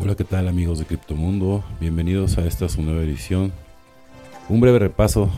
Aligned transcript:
Hola, 0.00 0.16
¿qué 0.16 0.24
tal 0.24 0.48
amigos 0.48 0.80
de 0.80 0.86
Criptomundo? 0.86 1.64
Bienvenidos 1.80 2.36
a 2.36 2.44
esta 2.44 2.68
su 2.68 2.82
nueva 2.82 3.02
edición. 3.02 3.52
Un 4.48 4.60
breve 4.60 4.80
repaso 4.80 5.30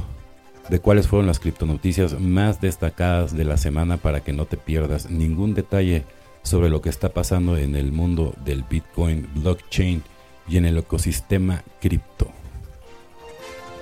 de 0.71 0.81
cuáles 0.81 1.09
fueron 1.09 1.27
las 1.27 1.41
criptonoticias 1.41 2.19
más 2.19 2.63
destacadas 2.63 3.37
de 3.37 3.45
la 3.45 3.59
semana 3.59 3.99
para 3.99 4.21
que 4.21 4.33
no 4.33 4.47
te 4.47 4.57
pierdas 4.57 5.11
ningún 5.11 5.55
detalle 5.55 6.05
sobre 6.43 6.71
lo 6.71 6.81
que 6.81 6.89
está 6.89 7.11
pasando 7.11 7.59
en 7.59 7.77
el 7.77 7.93
mundo 7.93 8.35
del 8.47 8.63
Bitcoin, 8.63 9.29
blockchain 9.35 10.03
y 10.49 10.57
en 10.57 10.65
el 10.65 10.79
ecosistema 10.79 11.63
cripto. 11.81 12.31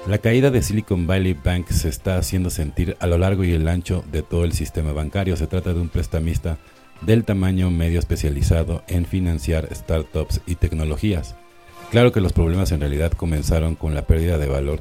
La 0.08 0.18
caída 0.18 0.50
de 0.50 0.60
Silicon 0.60 1.06
Valley 1.06 1.34
Bank 1.34 1.68
se 1.68 1.88
está 1.88 2.18
haciendo 2.18 2.50
sentir 2.50 2.96
a 2.98 3.06
lo 3.06 3.16
largo 3.16 3.44
y 3.44 3.52
el 3.52 3.68
ancho 3.68 4.04
de 4.10 4.22
todo 4.22 4.44
el 4.44 4.52
sistema 4.52 4.92
bancario. 4.92 5.36
Se 5.36 5.46
trata 5.46 5.72
de 5.72 5.80
un 5.80 5.88
prestamista 5.88 6.58
del 7.00 7.24
tamaño 7.24 7.70
medio 7.70 7.98
especializado 7.98 8.82
en 8.88 9.06
financiar 9.06 9.68
startups 9.74 10.40
y 10.46 10.56
tecnologías. 10.56 11.36
Claro 11.90 12.12
que 12.12 12.20
los 12.20 12.32
problemas 12.32 12.72
en 12.72 12.80
realidad 12.80 13.12
comenzaron 13.12 13.76
con 13.76 13.94
la 13.94 14.06
pérdida 14.06 14.38
de 14.38 14.48
valor 14.48 14.80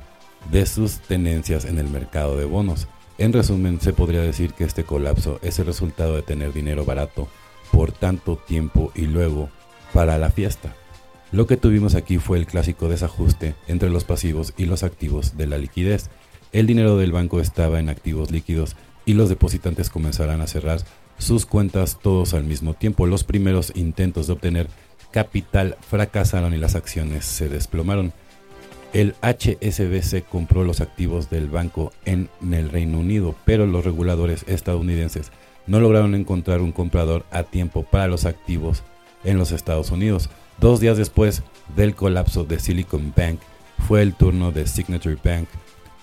de 0.52 0.66
sus 0.66 0.99
tenencias 0.99 1.66
en 1.66 1.77
el 1.77 1.90
mercado 1.90 2.38
de 2.38 2.45
bonos. 2.45 2.88
En 3.18 3.34
resumen, 3.34 3.80
se 3.80 3.94
podría 3.94 4.21
decir 4.21 4.54
que 4.54 4.63
este 4.63 4.84
colapso 4.84 5.40
es 5.44 5.59
el 5.59 5.68
resultado 5.68 6.16
de 6.16 6.23
tener 6.23 6.54
dinero 6.54 6.85
barato 6.85 7.27
por 7.71 7.91
tanto 7.91 8.38
tiempo 8.38 8.91
y 8.95 9.07
luego 9.07 9.49
para 9.93 10.18
la 10.18 10.32
fiesta. 10.32 10.76
Lo 11.32 11.48
que 11.48 11.57
tuvimos 11.57 11.95
aquí 11.95 12.18
fue 12.18 12.38
el 12.38 12.45
clásico 12.45 12.88
desajuste 12.88 13.55
entre 13.68 13.90
los 13.90 14.04
pasivos 14.04 14.54
y 14.57 14.66
los 14.66 14.84
activos 14.84 15.38
de 15.38 15.48
la 15.48 15.57
liquidez. 15.57 16.09
El 16.52 16.68
dinero 16.68 16.98
del 16.98 17.12
banco 17.12 17.40
estaba 17.40 17.80
en 17.80 17.90
activos 17.90 18.30
líquidos 18.30 18.76
y 19.05 19.13
los 19.13 19.30
depositantes 19.30 19.90
comenzarán 19.90 20.41
a 20.41 20.48
cerrar 20.48 20.82
sus 21.17 21.45
cuentas 21.45 21.99
todos 22.02 22.34
al 22.34 22.44
mismo 22.44 22.73
tiempo. 22.73 23.08
Los 23.08 23.23
primeros 23.23 23.71
intentos 23.76 24.27
de 24.27 24.34
obtener 24.34 24.67
capital 25.12 25.77
fracasaron 25.90 26.54
y 26.54 26.58
las 26.58 26.76
acciones 26.76 27.26
se 27.26 27.49
desplomaron. 27.49 28.13
El 28.94 29.16
HSBC 29.21 30.27
compró 30.27 30.63
los 30.63 30.82
activos 30.82 31.29
del 31.29 31.49
banco 31.49 31.91
en 32.05 32.29
el 32.51 32.70
Reino 32.70 32.99
Unido, 32.99 33.35
pero 33.46 33.65
los 33.65 33.85
reguladores 33.85 34.46
estadounidenses 34.48 35.32
no 35.65 35.79
lograron 35.79 36.13
encontrar 36.13 36.62
un 36.62 36.71
comprador 36.71 37.26
a 37.32 37.43
tiempo 37.43 37.84
para 37.84 38.07
los 38.07 38.26
activos 38.26 38.84
en 39.23 39.38
los 39.38 39.51
Estados 39.51 39.90
Unidos. 39.91 40.29
Dos 40.60 40.79
días 40.79 40.98
después 40.98 41.41
del 41.76 41.95
colapso 41.95 42.43
de 42.43 42.60
Silicon 42.60 43.13
Bank, 43.16 43.40
fue 43.88 44.01
el 44.01 44.13
turno 44.13 44.51
de 44.51 44.68
Signature 44.68 45.18
Bank, 45.23 45.48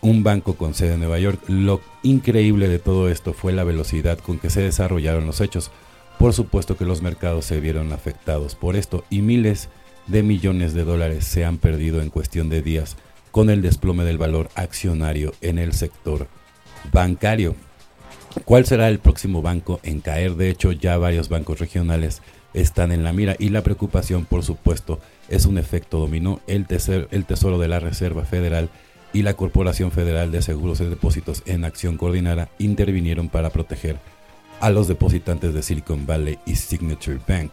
un 0.03 0.23
banco 0.23 0.55
con 0.55 0.75
sede 0.75 0.95
en 0.95 1.01
Nueva 1.01 1.19
York. 1.19 1.41
Lo 1.49 1.81
increíble 2.03 2.69
de 2.69 2.79
todo 2.79 3.09
esto 3.09 3.33
fue 3.33 3.53
la 3.53 3.65
velocidad 3.65 4.19
con 4.19 4.39
que 4.39 4.51
se 4.51 4.63
desarrollaron 4.63 5.27
los 5.27 5.41
hechos. 5.41 5.71
Por 6.19 6.33
supuesto 6.33 6.77
que 6.77 6.85
los 6.85 7.03
mercados 7.03 7.45
se 7.47 7.61
vieron 7.61 7.93
afectados 7.93 8.55
por 8.55 8.77
esto 8.77 9.05
y 9.11 9.23
miles 9.23 9.69
de 10.07 10.23
millones 10.23 10.75
de 10.75 10.85
dólares 10.85 11.25
se 11.25 11.45
han 11.45 11.59
perdido 11.59 12.03
en 12.03 12.11
cuestión 12.11 12.49
de 12.49 12.63
días 12.63 12.97
con 13.31 13.49
el 13.49 13.63
desplome 13.63 14.05
del 14.05 14.19
valor 14.19 14.51
accionario 14.55 15.33
en 15.41 15.59
el 15.59 15.73
sector 15.73 16.29
bancario. 16.93 17.55
¿Cuál 18.45 18.65
será 18.65 18.89
el 18.89 18.99
próximo 18.99 19.43
banco 19.43 19.81
en 19.83 20.01
caer? 20.01 20.35
De 20.35 20.51
hecho, 20.51 20.73
ya 20.73 20.99
varios 20.99 21.29
bancos 21.29 21.59
regionales 21.59 22.23
están 22.55 22.93
en 22.93 23.05
la 23.05 23.13
mira 23.13 23.37
y 23.39 23.51
la 23.51 23.63
preocupación, 23.63 24.25
por 24.25 24.43
supuesto, 24.43 25.01
es 25.29 25.47
un 25.47 25.59
efecto 25.59 25.99
dominó. 25.99 26.41
El, 26.47 26.67
el 27.11 27.25
Tesoro 27.25 27.59
de 27.59 27.69
la 27.69 27.81
Reserva 27.81 28.25
Federal 28.25 28.71
y 29.13 29.23
la 29.23 29.35
Corporación 29.35 29.91
Federal 29.91 30.31
de 30.33 30.43
Seguros 30.43 30.81
y 30.81 30.85
Depósitos 30.85 31.43
en 31.47 31.65
acción 31.65 31.97
coordinada 31.97 32.49
intervinieron 32.59 33.29
para 33.29 33.51
proteger 33.51 33.99
a 34.61 34.71
los 34.71 34.89
depositantes 34.89 35.55
de 35.55 35.63
Silicon 35.63 36.07
Valley 36.07 36.39
y 36.47 36.57
Signature 36.57 37.19
Bank. 37.27 37.51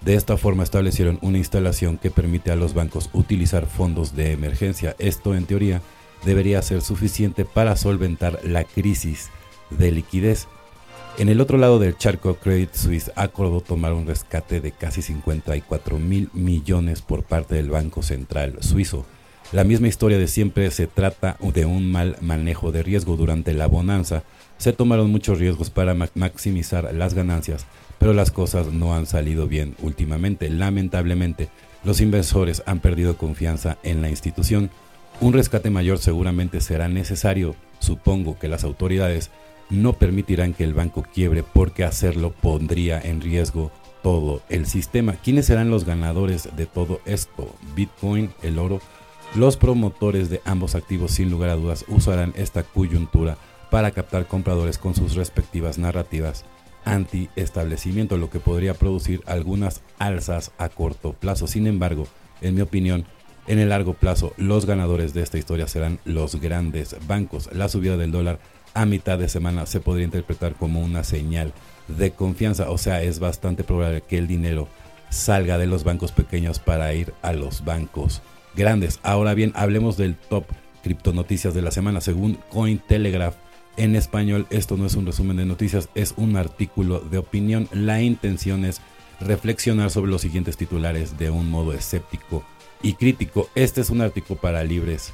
De 0.00 0.14
esta 0.14 0.36
forma 0.36 0.62
establecieron 0.62 1.18
una 1.22 1.38
instalación 1.38 1.98
que 1.98 2.10
permite 2.10 2.50
a 2.50 2.56
los 2.56 2.74
bancos 2.74 3.10
utilizar 3.12 3.66
fondos 3.66 4.14
de 4.14 4.32
emergencia. 4.32 4.94
Esto 4.98 5.34
en 5.34 5.44
teoría 5.44 5.82
debería 6.24 6.62
ser 6.62 6.82
suficiente 6.82 7.44
para 7.44 7.76
solventar 7.76 8.40
la 8.44 8.64
crisis 8.64 9.30
de 9.70 9.92
liquidez. 9.92 10.46
En 11.18 11.28
el 11.28 11.40
otro 11.40 11.58
lado 11.58 11.80
del 11.80 11.96
charco, 11.96 12.36
Credit 12.36 12.72
Suisse 12.74 13.10
acordó 13.16 13.60
tomar 13.60 13.92
un 13.92 14.06
rescate 14.06 14.60
de 14.60 14.70
casi 14.70 15.02
54 15.02 15.98
mil 15.98 16.30
millones 16.32 17.02
por 17.02 17.24
parte 17.24 17.56
del 17.56 17.70
Banco 17.70 18.02
Central 18.02 18.58
suizo 18.60 19.04
la 19.50 19.64
misma 19.64 19.88
historia 19.88 20.18
de 20.18 20.28
siempre 20.28 20.70
se 20.70 20.86
trata 20.86 21.38
de 21.40 21.64
un 21.64 21.90
mal 21.90 22.16
manejo 22.20 22.70
de 22.70 22.82
riesgo 22.82 23.16
durante 23.16 23.54
la 23.54 23.66
bonanza. 23.66 24.22
Se 24.58 24.74
tomaron 24.74 25.10
muchos 25.10 25.38
riesgos 25.38 25.70
para 25.70 25.94
maximizar 25.94 26.92
las 26.92 27.14
ganancias, 27.14 27.66
pero 27.98 28.12
las 28.12 28.30
cosas 28.30 28.66
no 28.66 28.94
han 28.94 29.06
salido 29.06 29.48
bien 29.48 29.74
últimamente. 29.80 30.50
Lamentablemente, 30.50 31.48
los 31.82 32.02
inversores 32.02 32.62
han 32.66 32.80
perdido 32.80 33.16
confianza 33.16 33.78
en 33.84 34.02
la 34.02 34.10
institución. 34.10 34.70
Un 35.20 35.32
rescate 35.32 35.70
mayor 35.70 35.98
seguramente 35.98 36.60
será 36.60 36.88
necesario. 36.88 37.56
Supongo 37.78 38.38
que 38.38 38.48
las 38.48 38.64
autoridades 38.64 39.30
no 39.70 39.94
permitirán 39.94 40.52
que 40.52 40.64
el 40.64 40.74
banco 40.74 41.06
quiebre 41.14 41.42
porque 41.42 41.84
hacerlo 41.84 42.32
pondría 42.32 43.00
en 43.00 43.22
riesgo 43.22 43.70
todo 44.02 44.42
el 44.50 44.66
sistema. 44.66 45.14
¿Quiénes 45.14 45.46
serán 45.46 45.70
los 45.70 45.84
ganadores 45.84 46.50
de 46.54 46.66
todo 46.66 47.00
esto? 47.06 47.54
Bitcoin, 47.74 48.30
el 48.42 48.58
oro, 48.58 48.80
los 49.34 49.56
promotores 49.56 50.30
de 50.30 50.40
ambos 50.44 50.74
activos 50.74 51.12
sin 51.12 51.30
lugar 51.30 51.50
a 51.50 51.56
dudas 51.56 51.84
usarán 51.88 52.32
esta 52.36 52.62
coyuntura 52.62 53.36
para 53.70 53.90
captar 53.90 54.26
compradores 54.26 54.78
con 54.78 54.94
sus 54.94 55.14
respectivas 55.14 55.78
narrativas 55.78 56.44
anti-establecimiento, 56.84 58.16
lo 58.16 58.30
que 58.30 58.40
podría 58.40 58.74
producir 58.74 59.20
algunas 59.26 59.82
alzas 59.98 60.52
a 60.56 60.70
corto 60.70 61.12
plazo. 61.12 61.46
Sin 61.46 61.66
embargo, 61.66 62.06
en 62.40 62.54
mi 62.54 62.62
opinión, 62.62 63.04
en 63.46 63.58
el 63.58 63.68
largo 63.68 63.94
plazo, 63.94 64.32
los 64.36 64.64
ganadores 64.64 65.12
de 65.12 65.22
esta 65.22 65.38
historia 65.38 65.68
serán 65.68 65.98
los 66.04 66.40
grandes 66.40 66.96
bancos. 67.06 67.50
La 67.52 67.68
subida 67.68 67.96
del 67.96 68.12
dólar 68.12 68.40
a 68.74 68.86
mitad 68.86 69.18
de 69.18 69.28
semana 69.28 69.66
se 69.66 69.80
podría 69.80 70.04
interpretar 70.06 70.54
como 70.54 70.80
una 70.80 71.04
señal 71.04 71.52
de 71.88 72.12
confianza, 72.12 72.70
o 72.70 72.78
sea, 72.78 73.02
es 73.02 73.18
bastante 73.18 73.64
probable 73.64 74.02
que 74.02 74.18
el 74.18 74.26
dinero 74.26 74.68
salga 75.10 75.58
de 75.58 75.66
los 75.66 75.84
bancos 75.84 76.12
pequeños 76.12 76.58
para 76.58 76.92
ir 76.94 77.12
a 77.22 77.32
los 77.32 77.64
bancos 77.64 78.22
grandes. 78.54 79.00
Ahora 79.02 79.34
bien, 79.34 79.52
hablemos 79.54 79.96
del 79.96 80.16
top 80.16 80.44
criptonoticias 80.82 81.54
de 81.54 81.62
la 81.62 81.70
semana 81.70 82.00
según 82.00 82.38
Cointelegraph. 82.50 83.36
En 83.76 83.94
español, 83.94 84.46
esto 84.50 84.76
no 84.76 84.86
es 84.86 84.94
un 84.94 85.06
resumen 85.06 85.36
de 85.36 85.46
noticias, 85.46 85.88
es 85.94 86.14
un 86.16 86.36
artículo 86.36 87.00
de 87.00 87.18
opinión. 87.18 87.68
La 87.72 88.02
intención 88.02 88.64
es 88.64 88.80
reflexionar 89.20 89.90
sobre 89.90 90.10
los 90.10 90.22
siguientes 90.22 90.56
titulares 90.56 91.18
de 91.18 91.30
un 91.30 91.50
modo 91.50 91.72
escéptico 91.72 92.44
y 92.82 92.94
crítico. 92.94 93.48
Este 93.54 93.80
es 93.80 93.90
un 93.90 94.00
artículo 94.00 94.40
para 94.40 94.64
libres 94.64 95.12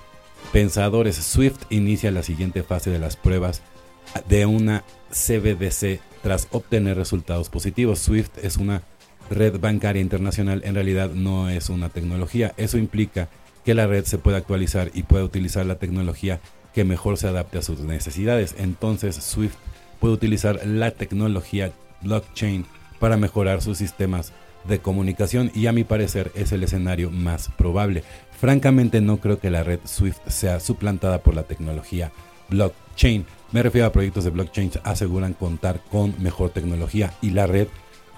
pensadores. 0.52 1.16
Swift 1.16 1.62
inicia 1.70 2.10
la 2.10 2.22
siguiente 2.22 2.62
fase 2.62 2.90
de 2.90 2.98
las 2.98 3.16
pruebas 3.16 3.62
de 4.28 4.46
una 4.46 4.84
CBDC 5.10 6.00
tras 6.22 6.48
obtener 6.50 6.96
resultados 6.96 7.48
positivos. 7.48 7.98
Swift 7.98 8.38
es 8.42 8.56
una 8.56 8.82
red 9.30 9.58
bancaria 9.58 10.02
internacional 10.02 10.62
en 10.64 10.74
realidad 10.74 11.10
no 11.10 11.48
es 11.48 11.70
una 11.70 11.88
tecnología. 11.88 12.52
Eso 12.56 12.78
implica 12.78 13.28
que 13.64 13.74
la 13.74 13.86
red 13.86 14.04
se 14.04 14.18
pueda 14.18 14.38
actualizar 14.38 14.90
y 14.94 15.04
pueda 15.04 15.24
utilizar 15.24 15.64
la 15.66 15.76
tecnología 15.76 16.40
que 16.74 16.84
mejor 16.84 17.16
se 17.16 17.28
adapte 17.28 17.58
a 17.58 17.62
sus 17.62 17.80
necesidades. 17.80 18.54
Entonces 18.58 19.16
Swift 19.16 19.56
puede 20.00 20.14
utilizar 20.14 20.66
la 20.66 20.90
tecnología 20.90 21.72
blockchain 22.02 22.66
para 22.98 23.16
mejorar 23.16 23.62
sus 23.62 23.78
sistemas 23.78 24.32
de 24.68 24.78
comunicación 24.78 25.50
y 25.54 25.66
a 25.66 25.72
mi 25.72 25.84
parecer 25.84 26.32
es 26.34 26.52
el 26.52 26.62
escenario 26.62 27.10
más 27.10 27.48
probable. 27.56 28.02
Francamente 28.38 29.00
no 29.00 29.18
creo 29.18 29.38
que 29.38 29.50
la 29.50 29.62
red 29.62 29.80
Swift 29.84 30.18
sea 30.26 30.60
suplantada 30.60 31.18
por 31.18 31.34
la 31.34 31.44
tecnología 31.44 32.12
blockchain. 32.50 33.24
Me 33.52 33.62
refiero 33.62 33.86
a 33.86 33.92
proyectos 33.92 34.24
de 34.24 34.30
blockchain 34.30 34.72
aseguran 34.82 35.34
contar 35.34 35.80
con 35.90 36.14
mejor 36.22 36.50
tecnología 36.50 37.12
y 37.22 37.30
la 37.30 37.46
red 37.46 37.68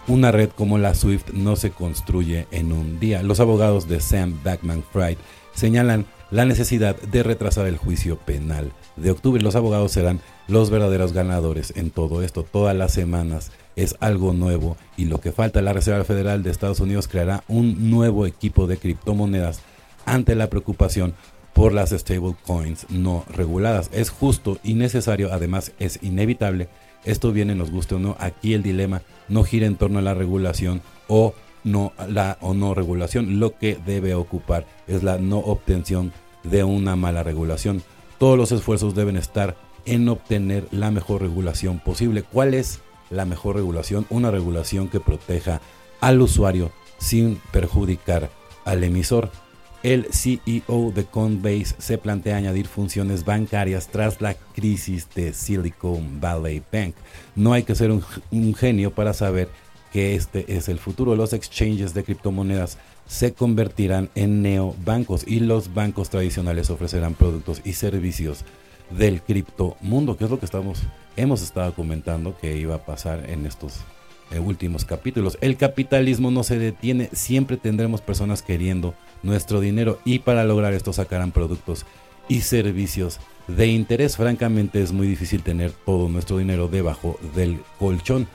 una 0.09 0.33
red 0.33 0.51
como 0.51 0.79
la 0.79 0.95
Swift 0.95 1.33
no 1.33 1.57
se 1.57 1.71
construye 1.71 2.47
en 2.51 2.73
un 2.73 3.01
día. 3.01 3.23
Los 3.23 3.41
abogados 3.41 3.89
de 3.89 4.01
Sam 4.01 4.41
Backman 4.45 4.85
Fried 4.93 5.19
señalan 5.55 6.07
la 6.31 6.45
necesidad 6.45 7.01
de 7.01 7.23
retrasar 7.23 7.67
el 7.67 7.77
juicio 7.77 8.17
penal 8.19 8.73
de 8.97 9.11
octubre. 9.11 9.43
Los 9.43 9.57
abogados 9.57 9.93
serán 9.93 10.21
los 10.49 10.71
verdaderos 10.71 11.13
ganadores 11.13 11.73
en 11.77 11.91
todo 11.91 12.23
esto. 12.23 12.43
Todas 12.45 12.77
las 12.77 12.93
semanas 12.93 13.53
es 13.75 13.97
algo 14.01 14.33
nuevo 14.33 14.77
y 14.97 15.05
lo 15.05 15.21
que 15.21 15.33
falta, 15.33 15.63
la 15.63 15.73
Reserva 15.73 16.05
Federal 16.05 16.43
de 16.43 16.51
Estados 16.51 16.81
Unidos 16.81 17.09
creará 17.09 17.45
un 17.49 17.91
nuevo 17.91 18.27
equipo 18.27 18.67
de 18.67 18.79
criptomonedas 18.79 19.61
ante 20.05 20.35
la 20.35 20.49
preocupación 20.49 21.15
por 21.53 21.73
las 21.73 21.91
stablecoins 21.91 22.87
no 22.91 23.25
reguladas. 23.29 23.91
Es 23.93 24.11
justo 24.11 24.59
y 24.63 24.75
necesario, 24.75 25.33
además 25.33 25.73
es 25.79 25.99
inevitable 26.03 26.69
esto 27.07 27.33
viene, 27.33 27.55
nos 27.55 27.71
guste 27.71 27.95
o 27.95 27.99
no, 27.99 28.17
aquí 28.19 28.53
el 28.53 28.63
dilema 28.63 29.03
no 29.29 29.45
gira 29.45 29.67
en 29.67 29.77
torno 29.77 30.01
a 30.01 30.03
la 30.03 30.15
regulación 30.15 30.83
o 31.09 31.35
no 31.65 31.93
la 32.09 32.39
o 32.41 32.55
no 32.55 32.75
regulación. 32.75 33.41
Lo 33.41 33.57
que 33.57 33.79
debe 33.87 34.15
ocupar 34.15 34.67
es 34.87 35.03
la 35.03 35.19
no 35.19 35.39
obtención 35.39 36.13
de 36.43 36.65
una 36.65 36.97
mala 36.97 37.23
regulación. 37.23 37.83
Todos 38.19 38.37
los 38.37 38.53
esfuerzos 38.53 38.95
deben 38.95 39.17
estar 39.17 39.57
en 39.85 40.09
obtener 40.09 40.67
la 40.71 40.91
mejor 40.91 41.23
regulación 41.23 41.81
posible. 41.81 42.23
¿Cuál 42.23 42.55
es 42.55 42.81
la 43.11 43.25
mejor 43.25 43.57
regulación? 43.57 44.07
Una 44.11 44.31
regulación 44.31 44.89
que 44.89 45.01
proteja 45.01 45.61
al 46.01 46.21
usuario 46.21 46.71
sin 46.99 47.41
perjudicar 47.53 48.31
al 48.65 48.85
emisor. 48.85 49.31
El 49.87 50.09
CEO 50.11 50.91
de 50.91 51.05
Coinbase 51.05 51.77
se 51.79 51.97
plantea 51.97 52.37
añadir 52.37 52.67
funciones 52.67 53.25
bancarias 53.25 53.87
tras 53.87 54.21
la 54.21 54.35
crisis 54.35 55.07
de 55.15 55.33
Silicon 55.33 56.21
Valley 56.21 56.61
Bank. 56.73 56.97
No 57.37 57.53
hay 57.53 57.63
que 57.63 57.77
ser 57.77 57.93
un, 57.93 58.03
genio 58.57 58.93
para 58.93 59.15
saber 59.15 59.49
que 59.93 60.17
este 60.17 60.57
es 60.57 60.69
el 60.69 60.81
futuro. 60.81 61.15
Los 61.15 61.33
exchanges 61.33 61.95
de 61.95 62.03
criptomonedas 62.03 62.79
se 63.07 63.33
convertirán 63.33 64.11
en 64.17 64.43
neobancos 64.43 65.23
y 65.25 65.39
los 65.39 65.73
bancos 65.73 66.11
tradicionales 66.11 66.69
ofrecerán 66.69 67.15
productos 67.15 67.63
y 67.65 67.75
servicios 67.75 68.45
del 68.91 69.23
criptomundo, 69.23 70.17
que 70.17 70.25
es 70.25 70.31
lo 70.31 70.41
que 70.41 70.47
estamos 70.47 70.83
hemos 71.17 71.43
estado 71.43 71.73
comentando 71.75 72.37
que 72.37 72.57
iba 72.57 72.75
a 72.75 72.85
pasar 72.85 73.31
en 73.31 73.47
estos 73.47 73.75
eh, 74.31 74.39
últimos 74.39 74.85
capítulos. 74.85 75.39
El 75.41 75.57
capitalismo 75.57 76.31
no 76.31 76.43
se 76.43 76.59
detiene, 76.59 77.11
siempre 77.13 77.57
tendremos 77.57 78.01
personas 78.01 78.43
queriendo 78.43 78.95
nuestro 79.23 79.61
dinero 79.61 79.99
y 80.05 80.21
para 80.21 80.45
lograr 80.45 80.75
esto 80.75 80.93
sacarán 80.93 81.33
productos 81.33 81.87
y 82.29 82.41
servicios 82.41 83.21
de 83.47 83.69
interés. 83.69 84.17
Francamente 84.17 84.83
es 84.83 84.93
muy 84.93 85.07
difícil 85.07 85.43
tener 85.43 85.73
todo 85.73 86.09
nuestro 86.09 86.39
dinero 86.39 86.69
debajo 86.69 87.19
del 87.35 87.61
colchón. 87.79 88.27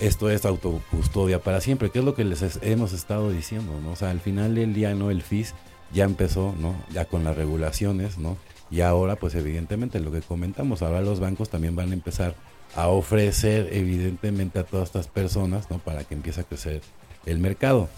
Esto 0.00 0.28
es 0.28 0.44
autocustodia 0.44 1.38
para 1.38 1.60
siempre, 1.60 1.90
que 1.90 2.00
es 2.00 2.04
lo 2.04 2.14
que 2.14 2.24
les 2.24 2.58
hemos 2.62 2.92
estado 2.92 3.30
diciendo, 3.30 3.72
¿no? 3.80 3.92
O 3.92 3.96
sea, 3.96 4.10
al 4.10 4.20
final 4.20 4.56
del 4.56 4.74
día, 4.74 4.92
¿no? 4.94 5.10
El 5.10 5.22
FIS 5.22 5.54
ya 5.92 6.04
empezó, 6.04 6.52
¿no? 6.58 6.74
Ya 6.92 7.04
con 7.04 7.22
las 7.22 7.36
regulaciones, 7.36 8.18
¿no? 8.18 8.36
Y 8.70 8.80
ahora, 8.80 9.14
pues 9.14 9.36
evidentemente, 9.36 10.00
lo 10.00 10.10
que 10.10 10.20
comentamos, 10.20 10.82
ahora 10.82 11.00
los 11.00 11.20
bancos 11.20 11.48
también 11.48 11.76
van 11.76 11.90
a 11.90 11.94
empezar 11.94 12.34
a 12.76 12.88
ofrecer, 12.88 13.68
evidentemente, 13.72 14.58
a 14.58 14.64
todas 14.64 14.88
estas 14.88 15.06
personas, 15.08 15.70
¿no? 15.70 15.78
Para 15.78 16.04
que 16.04 16.14
empiece 16.14 16.40
a 16.40 16.44
crecer 16.44 16.82
el 17.26 17.38
mercado. 17.38 17.88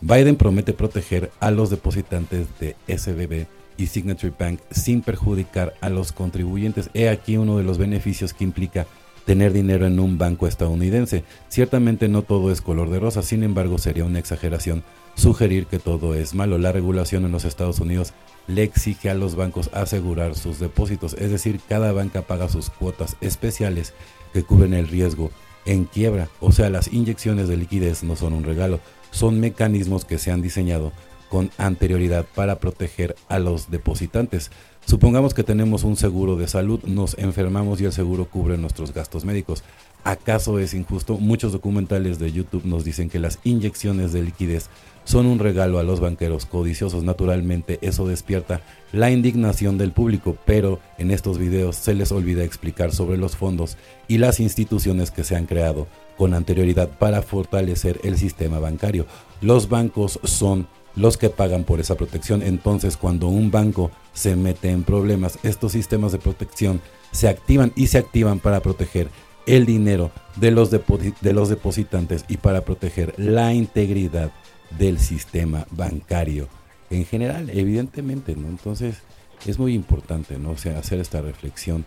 Biden 0.00 0.36
promete 0.36 0.72
proteger 0.72 1.30
a 1.40 1.50
los 1.50 1.70
depositantes 1.70 2.46
de 2.60 2.76
SBB 2.88 3.46
y 3.76 3.86
Signature 3.86 4.34
Bank 4.38 4.60
sin 4.70 5.02
perjudicar 5.02 5.74
a 5.80 5.88
los 5.88 6.12
contribuyentes. 6.12 6.90
He 6.94 7.08
aquí 7.08 7.36
uno 7.36 7.56
de 7.56 7.64
los 7.64 7.78
beneficios 7.78 8.34
que 8.34 8.44
implica 8.44 8.86
tener 9.24 9.52
dinero 9.52 9.86
en 9.86 9.98
un 9.98 10.18
banco 10.18 10.46
estadounidense. 10.46 11.24
Ciertamente 11.48 12.08
no 12.08 12.22
todo 12.22 12.50
es 12.50 12.60
color 12.60 12.90
de 12.90 13.00
rosa, 13.00 13.22
sin 13.22 13.42
embargo 13.42 13.78
sería 13.78 14.04
una 14.04 14.18
exageración 14.18 14.84
sugerir 15.16 15.66
que 15.66 15.78
todo 15.78 16.14
es 16.14 16.34
malo. 16.34 16.58
La 16.58 16.72
regulación 16.72 17.24
en 17.24 17.32
los 17.32 17.44
Estados 17.44 17.80
Unidos 17.80 18.12
le 18.46 18.62
exige 18.62 19.10
a 19.10 19.14
los 19.14 19.36
bancos 19.36 19.70
asegurar 19.72 20.34
sus 20.34 20.58
depósitos, 20.58 21.14
es 21.14 21.30
decir, 21.30 21.60
cada 21.68 21.92
banca 21.92 22.22
paga 22.22 22.48
sus 22.48 22.70
cuotas 22.70 23.16
especiales 23.20 23.94
que 24.32 24.42
cubren 24.42 24.74
el 24.74 24.88
riesgo 24.88 25.30
en 25.64 25.84
quiebra. 25.84 26.28
O 26.40 26.52
sea, 26.52 26.68
las 26.68 26.92
inyecciones 26.92 27.48
de 27.48 27.56
liquidez 27.56 28.02
no 28.02 28.16
son 28.16 28.34
un 28.34 28.44
regalo, 28.44 28.80
son 29.10 29.40
mecanismos 29.40 30.04
que 30.04 30.18
se 30.18 30.30
han 30.30 30.42
diseñado 30.42 30.92
con 31.30 31.50
anterioridad 31.58 32.26
para 32.34 32.58
proteger 32.60 33.16
a 33.28 33.38
los 33.38 33.70
depositantes. 33.70 34.50
Supongamos 34.86 35.32
que 35.32 35.42
tenemos 35.42 35.82
un 35.82 35.96
seguro 35.96 36.36
de 36.36 36.46
salud, 36.46 36.80
nos 36.84 37.16
enfermamos 37.18 37.80
y 37.80 37.86
el 37.86 37.92
seguro 37.92 38.26
cubre 38.26 38.58
nuestros 38.58 38.92
gastos 38.92 39.24
médicos. 39.24 39.64
¿Acaso 40.04 40.58
es 40.58 40.74
injusto? 40.74 41.16
Muchos 41.16 41.52
documentales 41.52 42.18
de 42.18 42.30
YouTube 42.30 42.66
nos 42.66 42.84
dicen 42.84 43.08
que 43.08 43.18
las 43.18 43.38
inyecciones 43.44 44.12
de 44.12 44.22
liquidez 44.22 44.68
son 45.04 45.24
un 45.24 45.38
regalo 45.38 45.78
a 45.78 45.82
los 45.82 46.00
banqueros 46.00 46.44
codiciosos. 46.44 47.02
Naturalmente 47.02 47.78
eso 47.80 48.06
despierta 48.06 48.60
la 48.92 49.10
indignación 49.10 49.78
del 49.78 49.92
público, 49.92 50.36
pero 50.44 50.80
en 50.98 51.10
estos 51.10 51.38
videos 51.38 51.76
se 51.76 51.94
les 51.94 52.12
olvida 52.12 52.44
explicar 52.44 52.92
sobre 52.92 53.16
los 53.16 53.36
fondos 53.36 53.78
y 54.06 54.18
las 54.18 54.38
instituciones 54.38 55.10
que 55.10 55.24
se 55.24 55.34
han 55.34 55.46
creado 55.46 55.86
con 56.18 56.34
anterioridad 56.34 56.90
para 56.90 57.22
fortalecer 57.22 58.00
el 58.04 58.18
sistema 58.18 58.58
bancario. 58.58 59.06
Los 59.40 59.70
bancos 59.70 60.20
son 60.24 60.68
los 60.96 61.16
que 61.16 61.30
pagan 61.30 61.64
por 61.64 61.80
esa 61.80 61.96
protección. 61.96 62.42
Entonces, 62.42 62.96
cuando 62.96 63.28
un 63.28 63.50
banco 63.50 63.90
se 64.12 64.36
mete 64.36 64.70
en 64.70 64.84
problemas, 64.84 65.38
estos 65.42 65.72
sistemas 65.72 66.12
de 66.12 66.18
protección 66.18 66.80
se 67.10 67.28
activan 67.28 67.72
y 67.76 67.88
se 67.88 67.98
activan 67.98 68.38
para 68.38 68.60
proteger 68.60 69.08
el 69.46 69.66
dinero 69.66 70.10
de 70.36 70.50
los, 70.50 70.70
de 70.70 71.32
los 71.32 71.48
depositantes 71.48 72.24
y 72.28 72.38
para 72.38 72.64
proteger 72.64 73.14
la 73.18 73.52
integridad 73.52 74.32
del 74.78 74.98
sistema 74.98 75.66
bancario 75.70 76.48
en 76.90 77.04
general, 77.04 77.50
evidentemente, 77.50 78.36
¿no? 78.36 78.48
Entonces, 78.48 79.02
es 79.46 79.58
muy 79.58 79.74
importante, 79.74 80.38
¿no? 80.38 80.52
hacer 80.52 81.00
esta 81.00 81.20
reflexión. 81.20 81.84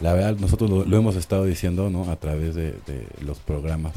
La 0.00 0.12
verdad, 0.14 0.36
nosotros 0.38 0.86
lo, 0.86 0.96
hemos 0.96 1.16
estado 1.16 1.44
diciendo, 1.44 1.90
¿no? 1.90 2.10
A 2.10 2.16
través 2.16 2.54
de, 2.54 2.74
los 3.20 3.38
programas 3.38 3.94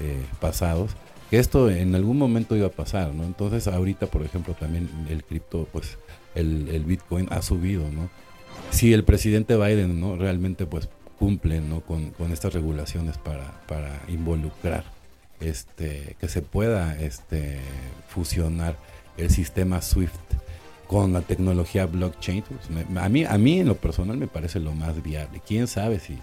eh, 0.00 0.22
pasados, 0.40 0.92
que 1.32 1.38
esto 1.38 1.70
en 1.70 1.94
algún 1.94 2.18
momento 2.18 2.56
iba 2.56 2.66
a 2.66 2.72
pasar, 2.72 3.14
¿no? 3.14 3.24
Entonces 3.24 3.66
ahorita, 3.66 4.08
por 4.08 4.22
ejemplo, 4.22 4.52
también 4.52 4.90
el 5.08 5.24
cripto, 5.24 5.66
pues 5.72 5.96
el, 6.34 6.84
Bitcoin 6.84 7.26
ha 7.30 7.40
subido, 7.40 7.88
¿no? 7.90 8.10
Si 8.68 8.92
el 8.92 9.02
presidente 9.02 9.56
Biden, 9.56 9.98
¿no? 9.98 10.16
Realmente, 10.16 10.66
pues 10.66 10.90
cumple, 11.18 11.62
¿no? 11.62 11.80
Con, 11.80 12.12
estas 12.30 12.52
regulaciones 12.52 13.16
para, 13.16 13.62
para 13.66 14.02
involucrar, 14.08 14.84
este, 15.40 16.16
que 16.20 16.28
se 16.28 16.42
pueda, 16.42 17.00
este, 17.00 17.60
fusionar 18.10 18.76
el 19.16 19.30
sistema 19.30 19.80
SWIFT 19.80 20.34
con 20.86 21.14
la 21.14 21.22
tecnología 21.22 21.86
blockchain, 21.86 22.42
pues, 22.42 22.86
a, 22.98 23.08
mí, 23.08 23.24
a 23.24 23.38
mí 23.38 23.60
en 23.60 23.68
lo 23.68 23.76
personal 23.76 24.18
me 24.18 24.26
parece 24.26 24.60
lo 24.60 24.72
más 24.74 25.02
viable. 25.02 25.40
¿Quién 25.48 25.66
sabe 25.66 25.98
si, 25.98 26.18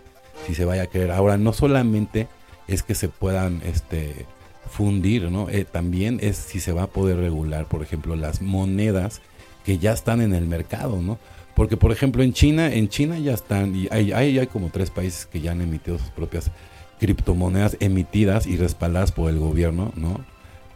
si 0.46 0.54
se 0.54 0.66
vaya 0.66 0.84
a 0.84 0.86
creer? 0.86 1.10
Ahora, 1.10 1.38
no 1.38 1.52
solamente 1.52 2.28
es 2.68 2.84
que 2.84 2.94
se 2.94 3.10
puedan 3.10 3.64
este, 3.66 4.28
fundir, 4.70 5.30
¿no? 5.32 5.50
Eh, 5.50 5.66
también 5.66 6.20
es 6.22 6.38
si 6.38 6.60
se 6.60 6.72
va 6.72 6.84
a 6.84 6.88
poder 6.88 7.18
regular, 7.18 7.66
por 7.68 7.82
ejemplo, 7.82 8.16
las 8.16 8.42
monedas 8.42 9.22
que 9.66 9.78
ya 9.78 9.92
están 9.92 10.22
en 10.22 10.34
el 10.34 10.48
mercado, 10.48 11.02
¿no? 11.02 11.20
Porque, 11.56 11.76
por 11.76 11.92
ejemplo, 11.92 12.24
en 12.24 12.32
China, 12.32 12.74
en 12.74 12.88
China 12.88 13.20
ya 13.20 13.34
están, 13.34 13.76
y 13.76 13.88
hay, 13.92 14.14
hay, 14.14 14.48
como 14.48 14.70
tres 14.70 14.90
países 14.90 15.26
que 15.26 15.42
ya 15.42 15.52
han 15.52 15.62
emitido 15.62 15.98
sus 15.98 16.10
propias 16.10 16.52
criptomonedas 17.00 17.78
emitidas 17.80 18.48
y 18.48 18.56
respaldadas 18.58 19.12
por 19.12 19.30
el 19.30 19.40
gobierno, 19.40 19.92
¿no? 19.96 20.24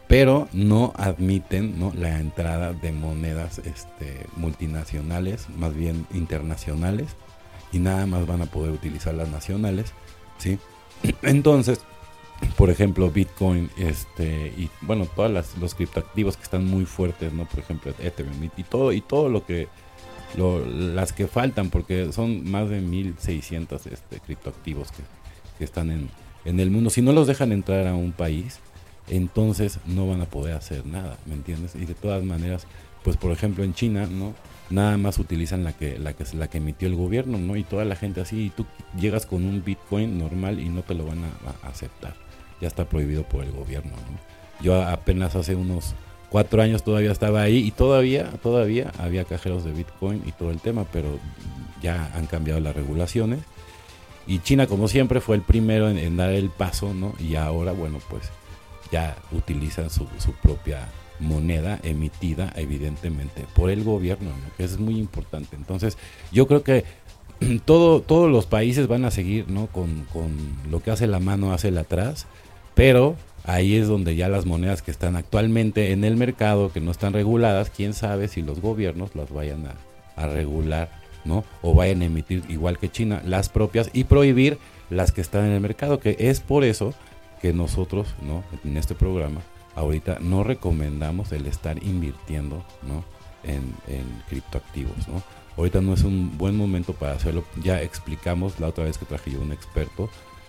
Pero 0.08 0.48
no 0.52 0.92
admiten 0.96 1.78
¿no? 1.78 1.92
la 1.96 2.20
entrada 2.20 2.74
de 2.74 2.92
monedas 2.92 3.60
este, 3.60 4.26
multinacionales, 4.36 5.48
más 5.56 5.74
bien 5.74 6.06
internacionales, 6.12 7.16
y 7.72 7.78
nada 7.78 8.04
más 8.06 8.26
van 8.26 8.42
a 8.42 8.46
poder 8.46 8.70
utilizar 8.72 9.14
las 9.14 9.30
nacionales, 9.30 9.92
¿sí? 10.38 10.58
Entonces, 11.22 11.80
por 12.56 12.70
ejemplo, 12.70 13.10
Bitcoin, 13.10 13.68
este, 13.76 14.52
y 14.56 14.70
bueno, 14.80 15.06
todas 15.06 15.56
los 15.56 15.74
criptoactivos 15.74 16.36
que 16.36 16.44
están 16.44 16.64
muy 16.64 16.84
fuertes, 16.84 17.32
¿no? 17.32 17.46
Por 17.46 17.60
ejemplo, 17.60 17.92
Ethereum 17.98 18.48
y, 18.56 18.62
todo, 18.62 18.92
y 18.92 19.00
todo 19.00 19.28
lo 19.28 19.44
que, 19.44 19.66
las 20.36 21.12
que 21.12 21.26
faltan, 21.26 21.70
porque 21.70 22.12
son 22.12 22.48
más 22.48 22.68
de 22.68 22.80
1600 22.80 23.86
este, 23.86 24.20
criptoactivos 24.20 24.92
que, 24.92 25.02
que 25.58 25.64
están 25.64 25.90
en, 25.90 26.10
en 26.44 26.60
el 26.60 26.70
mundo. 26.70 26.90
Si 26.90 27.02
no 27.02 27.12
los 27.12 27.26
dejan 27.26 27.50
entrar 27.50 27.88
a 27.88 27.94
un 27.94 28.12
país, 28.12 28.60
entonces 29.08 29.80
no 29.86 30.06
van 30.06 30.20
a 30.20 30.26
poder 30.26 30.54
hacer 30.54 30.86
nada, 30.86 31.18
¿me 31.26 31.34
entiendes? 31.34 31.74
Y 31.74 31.86
de 31.86 31.94
todas 31.94 32.22
maneras, 32.22 32.68
pues 33.02 33.16
por 33.16 33.32
ejemplo 33.32 33.64
en 33.64 33.74
China, 33.74 34.06
¿no? 34.06 34.32
Nada 34.70 34.96
más 34.96 35.18
utilizan 35.18 35.64
la 35.64 35.72
que, 35.72 35.98
la 35.98 36.12
que, 36.12 36.24
la 36.36 36.48
que 36.48 36.58
emitió 36.58 36.86
el 36.86 36.94
gobierno, 36.94 37.36
¿no? 37.36 37.56
Y 37.56 37.64
toda 37.64 37.84
la 37.84 37.96
gente 37.96 38.20
así, 38.20 38.46
y 38.46 38.50
tú 38.50 38.64
llegas 38.98 39.26
con 39.26 39.44
un 39.44 39.64
Bitcoin 39.64 40.18
normal 40.18 40.60
y 40.60 40.68
no 40.68 40.82
te 40.82 40.94
lo 40.94 41.04
van 41.04 41.18
a 41.24 41.68
aceptar 41.68 42.23
ya 42.60 42.68
está 42.68 42.84
prohibido 42.84 43.24
por 43.24 43.44
el 43.44 43.52
gobierno. 43.52 43.92
Yo 44.60 44.82
apenas 44.82 45.34
hace 45.36 45.54
unos 45.54 45.94
cuatro 46.30 46.62
años 46.62 46.82
todavía 46.82 47.12
estaba 47.12 47.42
ahí 47.42 47.58
y 47.58 47.70
todavía, 47.70 48.30
todavía 48.42 48.92
había 48.98 49.24
cajeros 49.24 49.64
de 49.64 49.72
Bitcoin 49.72 50.22
y 50.26 50.32
todo 50.32 50.50
el 50.50 50.60
tema, 50.60 50.84
pero 50.92 51.18
ya 51.82 52.10
han 52.14 52.26
cambiado 52.26 52.60
las 52.60 52.74
regulaciones. 52.74 53.40
Y 54.26 54.38
China, 54.40 54.66
como 54.66 54.88
siempre, 54.88 55.20
fue 55.20 55.36
el 55.36 55.42
primero 55.42 55.88
en, 55.88 56.16
dar 56.16 56.30
el 56.30 56.50
paso, 56.50 56.94
¿no? 56.94 57.14
Y 57.20 57.36
ahora, 57.36 57.72
bueno, 57.72 58.00
pues 58.08 58.24
ya 58.90 59.16
utilizan 59.32 59.90
su, 59.90 60.06
propia 60.42 60.88
moneda 61.20 61.78
emitida, 61.82 62.52
evidentemente, 62.56 63.44
por 63.54 63.70
el 63.70 63.84
gobierno, 63.84 64.30
que 64.56 64.64
es 64.64 64.78
muy 64.78 64.98
importante. 64.98 65.56
Entonces, 65.56 65.98
yo 66.32 66.46
creo 66.46 66.62
que 66.62 66.84
todo, 67.64 68.00
todos 68.00 68.30
los 68.30 68.46
países 68.46 68.88
van 68.88 69.04
a 69.04 69.10
seguir, 69.10 69.50
¿no? 69.50 69.66
Con, 69.66 70.06
con 70.12 70.36
lo 70.70 70.82
que 70.82 70.90
hace 70.90 71.06
la 71.06 71.20
mano, 71.20 71.52
hace 71.52 71.68
el 71.68 71.78
atrás 71.78 72.26
pero 72.74 73.16
ahí 73.44 73.76
es 73.76 73.88
donde 73.88 74.16
ya 74.16 74.28
las 74.28 74.46
monedas 74.46 74.82
que 74.82 74.90
están 74.90 75.16
actualmente 75.16 75.92
en 75.92 76.04
el 76.04 76.16
mercado, 76.16 76.72
que 76.72 76.80
no 76.80 76.90
están 76.90 77.12
reguladas, 77.12 77.70
quién 77.70 77.94
sabe 77.94 78.28
si 78.28 78.42
los 78.42 78.60
gobiernos 78.60 79.14
las 79.14 79.30
vayan 79.30 79.66
a, 80.16 80.26
regular, 80.26 80.90
¿no? 81.24 81.44
O 81.62 81.74
vayan 81.74 82.02
a 82.02 82.04
emitir, 82.04 82.44
igual 82.48 82.78
que 82.78 82.90
China, 82.90 83.20
las 83.24 83.48
propias 83.48 83.90
y 83.92 84.04
prohibir 84.04 84.58
las 84.90 85.12
que 85.12 85.20
están 85.20 85.44
en 85.46 85.52
el 85.52 85.60
mercado, 85.60 85.98
que 85.98 86.16
es 86.18 86.40
por 86.40 86.64
eso 86.64 86.94
que 87.42 87.52
nosotros, 87.52 88.14
¿no? 88.22 88.44
En 88.64 88.76
este 88.76 88.94
programa, 88.94 89.40
ahorita 89.74 90.18
no 90.20 90.44
recomendamos 90.44 91.32
el 91.32 91.46
estar 91.46 91.82
invirtiendo, 91.82 92.64
¿no? 92.86 93.04
En, 93.46 93.74
en 93.86 94.22
criptoactivos, 94.28 95.08
¿no? 95.08 95.22
Ahorita 95.56 95.80
no 95.80 95.94
es 95.94 96.02
un 96.02 96.36
buen 96.36 96.56
momento 96.56 96.94
para 96.94 97.12
hacerlo. 97.12 97.44
Ya 97.62 97.80
explicamos 97.82 98.58
la 98.58 98.68
otra 98.68 98.84
vez 98.84 98.98
que 98.98 99.04
traje 99.04 99.30
yo 99.30 99.40
un 99.40 99.52
experto 99.52 100.08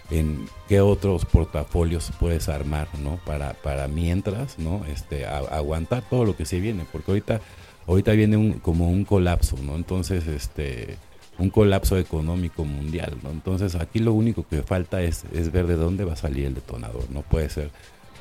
en 0.09 0.47
qué 0.67 0.81
otros 0.81 1.25
portafolios 1.25 2.11
puedes 2.19 2.49
armar, 2.49 2.87
¿no? 2.99 3.19
Para, 3.25 3.53
para 3.53 3.87
mientras, 3.87 4.59
¿no? 4.59 4.85
Este, 4.85 5.25
aguantar 5.25 6.03
todo 6.09 6.25
lo 6.25 6.35
que 6.35 6.45
se 6.45 6.59
viene, 6.59 6.85
porque 6.91 7.11
ahorita, 7.11 7.41
ahorita 7.87 8.11
viene 8.11 8.37
un, 8.37 8.53
como 8.53 8.89
un 8.89 9.03
colapso, 9.03 9.57
¿no? 9.63 9.75
Entonces, 9.75 10.27
este, 10.27 10.97
un 11.37 11.49
colapso 11.49 11.97
económico 11.97 12.65
mundial, 12.65 13.17
¿no? 13.23 13.31
Entonces 13.31 13.75
aquí 13.75 13.99
lo 13.99 14.13
único 14.13 14.47
que 14.47 14.61
falta 14.61 15.01
es, 15.01 15.25
es 15.33 15.51
ver 15.51 15.67
de 15.67 15.75
dónde 15.75 16.05
va 16.05 16.13
a 16.13 16.17
salir 16.17 16.45
el 16.45 16.53
detonador, 16.55 17.09
¿no? 17.09 17.21
Puede 17.21 17.49
ser, 17.49 17.71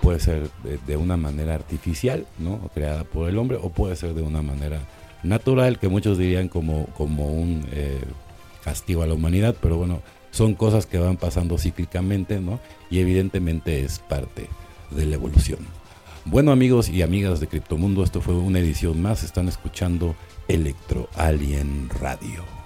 puede 0.00 0.20
ser 0.20 0.50
de, 0.86 0.96
una 0.96 1.16
manera 1.16 1.54
artificial, 1.54 2.26
¿no? 2.38 2.70
creada 2.74 3.04
por 3.04 3.28
el 3.28 3.38
hombre, 3.38 3.58
o 3.60 3.70
puede 3.70 3.96
ser 3.96 4.14
de 4.14 4.22
una 4.22 4.42
manera 4.42 4.80
natural, 5.22 5.78
que 5.78 5.88
muchos 5.88 6.18
dirían 6.18 6.48
como, 6.48 6.86
como 6.96 7.28
un 7.28 7.66
eh, 7.72 8.00
castigo 8.62 9.02
a 9.02 9.06
la 9.06 9.14
humanidad, 9.14 9.56
pero 9.60 9.76
bueno, 9.76 10.02
son 10.30 10.54
cosas 10.54 10.86
que 10.86 10.98
van 10.98 11.16
pasando 11.16 11.58
cíclicamente, 11.58 12.40
¿no? 12.40 12.60
Y 12.90 12.98
evidentemente 12.98 13.84
es 13.84 14.00
parte 14.00 14.48
de 14.90 15.06
la 15.06 15.14
evolución. 15.14 15.60
Bueno 16.26 16.52
amigos 16.52 16.88
y 16.88 17.02
amigas 17.02 17.40
de 17.40 17.46
Criptomundo, 17.46 18.02
esto 18.02 18.20
fue 18.20 18.34
una 18.34 18.58
edición 18.58 19.00
más, 19.02 19.22
están 19.22 19.48
escuchando 19.48 20.14
Electro 20.48 21.08
Alien 21.16 21.90
Radio. 22.00 22.63